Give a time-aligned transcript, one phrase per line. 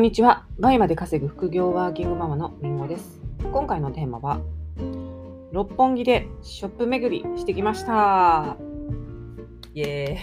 [0.00, 0.46] んにちは。
[0.58, 3.20] 倍まで稼ぐ副業ワーキングママのりんごです。
[3.52, 4.40] 今回のテーマは、
[5.52, 8.56] 六本木でショップ巡りしてきました。
[9.74, 10.18] イエ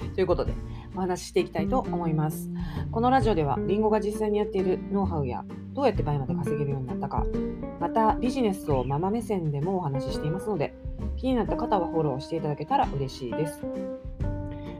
[0.00, 0.10] ーイ。
[0.16, 0.52] ということで、
[0.96, 2.50] お話ししていきたいと思います。
[2.90, 5.44] このラジオでは、りんごが実際にやっているノウハウや、
[5.74, 7.24] どうやって倍まで稼げるようになったか、
[7.78, 10.74] またビジネスをママ目線でもお話ししていますので、
[11.16, 13.64] 気になった方はフォローしていただけたら嬉しいです。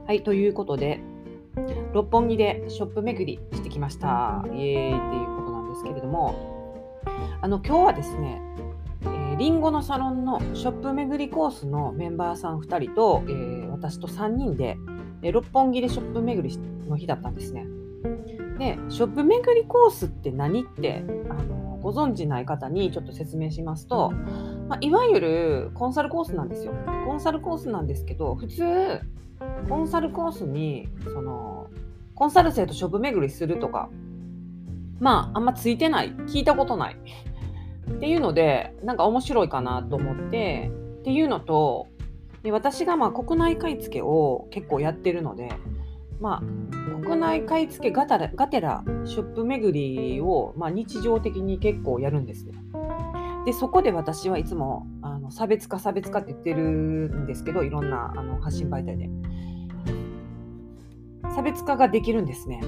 [0.08, 1.00] はい、ということで、
[1.92, 4.44] 六本木でショップ巡りしてきました。
[4.52, 6.34] イエーイっていうことなんですけれども、
[7.40, 8.40] あの今日はですね、
[9.02, 14.78] えー、リンゴのサロンのショップ巡りコースのメンバーさん2人と、えー、私と3人で、
[15.22, 17.66] えー、六本木でショップ巡りの日だったんですね。
[18.58, 24.12] で、ショップ巡りコースって何ってあのご存知ない方にちょっと説明しますと、
[24.68, 26.72] まあ、いわゆるコンサルコースなんですよ。
[27.06, 29.00] コンサルコースなんですけど、普通、
[29.68, 31.70] コンサルコースにその
[32.14, 33.90] コンサル生とショップ巡りするとか
[35.00, 36.96] まああんまついてない聞いたことない
[37.90, 41.88] っていうのでなんか面白いかなと思ってっていうのと
[42.42, 45.50] で私がまあ国内買い付けを結構やってるので
[46.20, 49.72] まあ国内買い付けがたらがてらショップ巡
[50.14, 52.52] りを、まあ、日常的に結構やるんですね。
[53.44, 59.10] でそこで私はいつもあの差別化差別化って言ってるんですけどいろんなあの発信媒体で。
[61.34, 62.60] 差別化ができるんですね。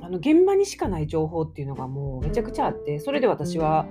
[0.00, 3.86] あの現場にしかない情報っていうのがもうめちゃくちゃあってそれで私は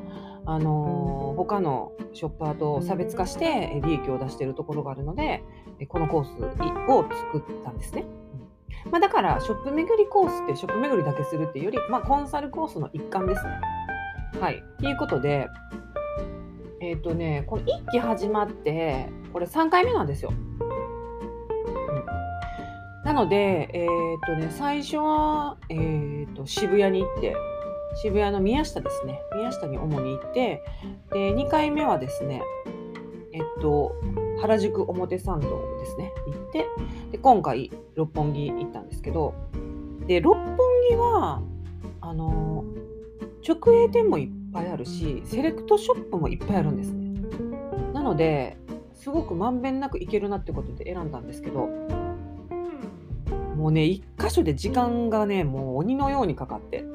[0.45, 5.43] あの他のショッパーと差別化して利益を出しているところがあるので
[5.89, 6.29] このコース
[6.89, 8.05] を作ったんですね。
[8.91, 13.49] まあ、だからショップ巡りコースってショップ巡りだけするっていうより、まあ、コンサルコースの一環ですね。
[14.39, 14.63] はい。
[14.79, 15.47] ということで、
[16.87, 20.31] えっ、ー、とね、この1期始まって、これ3回目なんですよ。
[23.03, 27.35] なので、えっ、ー、とね、最初は、えーと、渋谷に行って、
[28.01, 29.19] 渋谷の宮下ですね。
[29.35, 30.63] 宮下に主に行って、
[31.11, 32.41] で、2回目はですね、
[33.33, 33.93] えっと、
[34.39, 36.67] 原宿表参道ですね、行って、
[37.11, 39.33] で、今回、六本木行ったんですけど、
[40.07, 40.57] で、六本
[40.89, 41.41] 木は、
[41.99, 42.63] あの、
[43.45, 47.13] 直営店もいっぱいあるし、セレクトショップもいっぱいあるんですね。
[47.93, 48.57] なので、
[48.93, 51.69] すごくまんべんなく行けるなってことで選んだんですけど、
[53.57, 56.85] もうね1箇所で時間がねもう鬼のようにかかって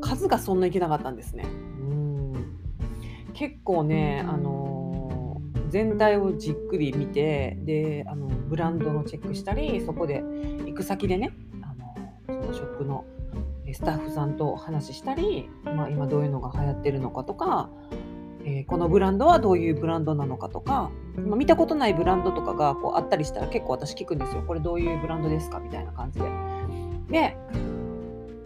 [0.00, 2.32] 数がそんないけなかったんですねうん
[3.34, 10.22] 結構ねあのー、全体をじっくり見てであのブランドのチェックしたりそこで
[10.64, 11.32] 行く先でね
[11.62, 13.04] あのそのショップの
[13.76, 17.70] スタッフさんと話したり、まあ、今どういうのが流行ってるのかとか
[18.46, 24.44] えー、このブランドはどういうブランドなのかとか、まあ、見たことないブランドとかがこうあったりしたら結構私聞くんですよ。
[24.46, 26.26] これどういうブランドですかみたいな感じで。
[27.10, 27.36] で、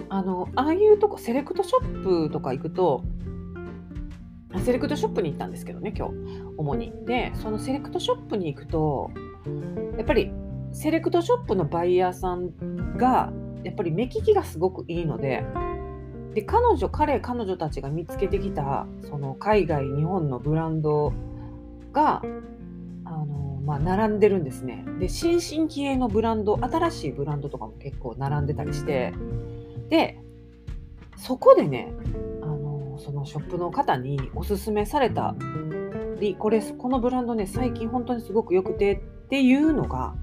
[0.08, 3.04] あの、ああいうとこ、セレクトショップとか行くと、
[4.64, 6.14] セレクトショップに行ったんですけどね、今日、
[6.56, 6.92] 主に。
[7.04, 9.10] で、そのセレクトショップに行くと、
[9.98, 10.32] やっぱり
[10.72, 13.34] セレクトショップのバイヤーさんが、
[13.64, 15.44] やっぱり目利きがすごくいいので、
[16.34, 21.12] で彼女彼彼女たちが見つけてきたその海外日本のブランド
[21.92, 22.22] が
[23.04, 24.84] あの、まあ、並んでるんですね。
[25.00, 29.12] で新進気鋭のブランド新しいブランドとかも結構並んでたりして
[29.88, 30.18] で
[31.16, 31.92] そこでね
[32.42, 35.34] あのそのショップの方におすすめされた
[36.20, 40.14] りこれこのブランドね最近本当にすごく良くてっていうのが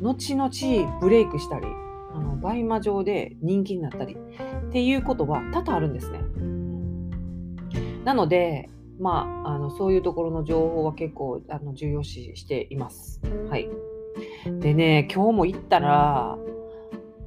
[0.00, 1.66] 後々ブレイクしたり
[2.20, 6.20] あのバイマ上で人気になったりっていうことは多々あるんですね。
[8.04, 13.20] なので、まあ、あのそういうところの情報は結構あの重要視しています。
[13.48, 13.68] はい。
[14.60, 16.38] でね、今日も行ったら、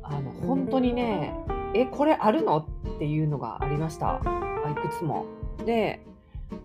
[0.04, 1.34] あの本当にね、
[1.74, 2.58] え、これあるの？
[2.58, 4.22] っていうのがありました。
[4.72, 5.26] いくつも。
[5.66, 6.06] で、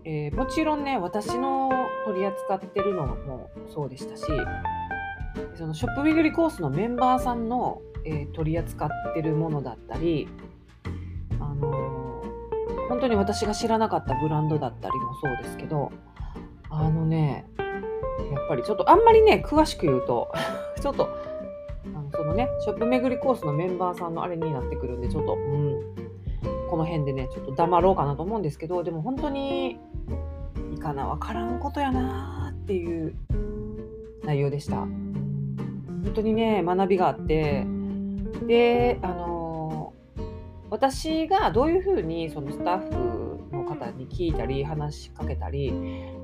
[0.03, 1.69] えー、もちろんね、私の
[2.05, 4.23] 取り扱ってるのもそうでしたし、
[5.55, 10.27] そのショップ巡りコースのメンバーさんの、えー、取り扱ってるものだったり、
[11.39, 12.23] あの
[12.89, 15.91] 本当に私が知らなかったブランドだったりもそうですけど
[16.69, 20.31] あのねやっぱりちょっとあんまりね詳しく言うと
[20.81, 21.07] ちょっと
[21.85, 25.79] あのそのねショップ巡りコースのメンバーさんのあれになってくるんでちょっとうん
[26.69, 29.79] この辺でねちょっと黙ろうかなと思うんですけどでも本当に
[30.71, 33.15] いいかな分からんことやなっていう
[34.23, 34.77] 内容でした。
[34.77, 37.65] 本当にね学びがあって
[38.47, 39.93] であの
[40.69, 45.73] 私がどういうふうにそのスタッフの方に聞いたり話しかけたり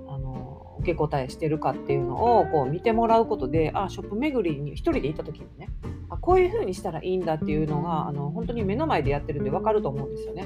[0.08, 5.70] あの受け答えしてるかっていうのをこう見てもらうことであショップ巡りに1人で行った時にね
[6.10, 10.46] あこういう風にしたらいいんだっていうのがあの本当に目の前でやってるんで分かると思うんですよね。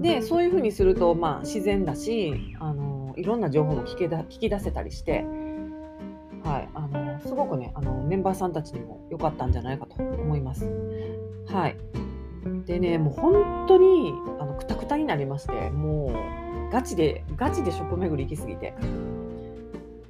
[0.00, 5.24] でそういう風にすると、まあ、自然だしあのいろんな情報も聞けだ聞き出せたりして、
[7.34, 10.66] すごくねあのメンバーさんたちにも良かったんじゃないかと思います。
[11.48, 11.76] はい、
[12.64, 16.14] でねもう本当にあのくたくたになりましても
[16.70, 18.72] うガチでガチでショップ巡り行きすぎて。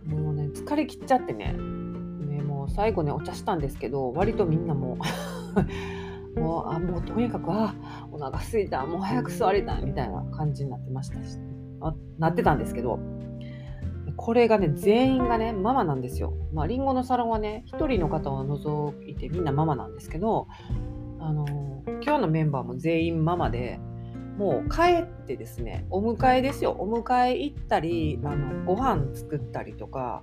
[0.04, 1.54] もうね疲れ切っちゃってね。
[1.54, 4.98] ねもう最後ねお茶したんですけど割とみんなも
[6.36, 7.74] う もうあもうとにかくあ
[8.12, 11.38] お腹すいたもう早く座りたいみたいな感じになってましたし
[12.18, 12.98] なってたんですけど
[14.24, 16.32] これがね全員がねママなんですよ。
[16.54, 20.48] まありんごのサロンはね1人の方を除いてみんなママなんですけど
[21.20, 21.44] あの
[22.00, 23.78] 今日のメンバーも全員ママで
[24.38, 30.22] もう帰ってですねお迎えですよお迎え行ったりあのご飯作ったりとか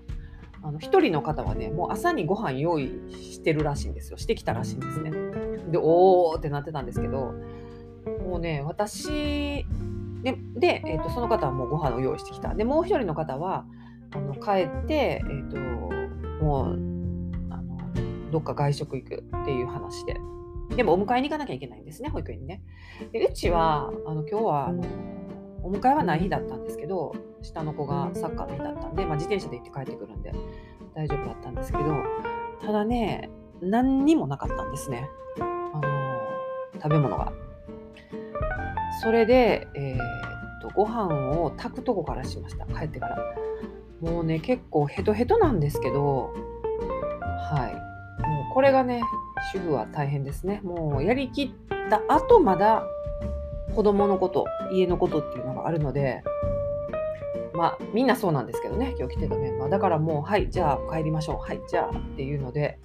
[0.63, 5.11] あの1人の方はねもう朝にご飯用意してるらしいんですよしてきたらしいんですね。
[5.69, 7.35] でおーってなってたんですけど
[8.27, 9.63] もうね私
[10.23, 13.65] でで、えーと、その方はもうご飯を用意してきたでもう一人の方は
[14.13, 15.57] あの帰って、えーと、
[16.43, 16.67] もう
[17.49, 20.17] あのどっか外食行くっていう話で
[20.75, 22.61] でもお迎えに行かなきゃいけないんですね保育園にね
[23.11, 24.83] でうちはあの今日はあの
[25.63, 30.31] お迎えはない日だったんですけど下の子がサッカーの日だったんで、まあ、自転車で行って帰ってくるんで
[30.95, 31.83] 大丈夫だったんですけど
[32.61, 33.29] ただね
[33.61, 35.07] 何にもなかったんですね
[35.39, 35.81] あの
[36.75, 37.31] 食べ物が。
[39.01, 43.17] それで、えー、っとご飯を炊くとこからしました帰ってから。
[44.01, 46.33] もうね結構ヘトヘトなんですけど
[47.51, 47.73] はい。
[48.27, 49.01] もうこれがね
[49.53, 50.61] 主婦は大変ですね。
[50.63, 51.51] もうやりきっ
[51.89, 52.83] た後まだ
[53.75, 56.23] 子供のこと家のことっていうのがあるので
[57.53, 61.37] まあみんなそうなんですけどね今日来てたメンバーだからもうはいじゃあ帰りましょう。
[61.37, 62.79] はいじゃあっていうので、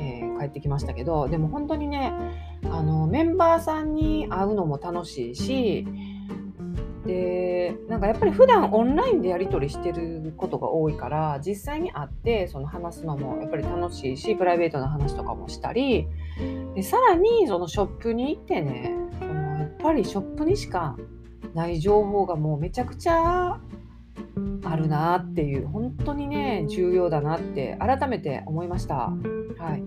[0.00, 2.12] えー、帰ってきましたけどでも本当にね
[2.64, 5.86] あのメンバーさんに会うのも楽しいし
[7.06, 16.06] でなんかやっぱり普段オンラインでやり取りしてることが多いから実際に会ってその話すのもやっぱり楽しいしプライベートな話とかもしたり
[16.74, 20.96] でさらにそのショップに行ってねそのやっぱりショップにしか
[21.54, 23.58] ない情報がもうめちゃくちゃ
[24.62, 29.12] あるなっていう本当にね重要だなって改めて思いました。
[29.58, 29.82] はい、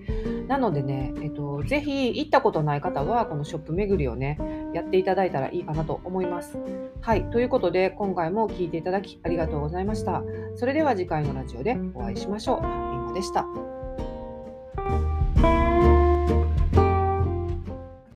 [0.47, 4.37] なのでね、えっと、ぜひ行ったことない方はこのショップ巡りをね
[4.73, 6.57] やっていただいたらいいかなと思います。
[7.01, 10.23] はい、ということで今回も聴いていただきありがとうございました。
[10.55, 12.61] それでは次回のラジオでお会いしましょう。
[12.61, 13.82] りんごでした。